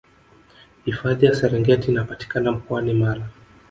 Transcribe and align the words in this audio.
hifadhi 0.85 1.25
ya 1.25 1.35
serengeti 1.35 1.91
inapatikana 1.91 2.51
mkoani 2.51 2.93
mara 2.93 3.27